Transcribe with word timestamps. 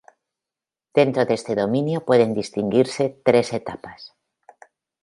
Dentro 0.97 1.21
de 1.27 1.35
este 1.35 1.53
dominio 1.53 2.03
pueden 2.07 2.33
distinguirse 2.33 3.21
tres 3.23 3.53
etapas. 3.53 4.15